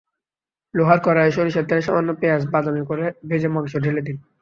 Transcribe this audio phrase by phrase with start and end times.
[0.73, 4.17] লোহার কড়াইয়ে সরিষার তেলে সামান্য পেঁয়াজ বাদামি করে ভেজে মাংস ঢেলে দিন।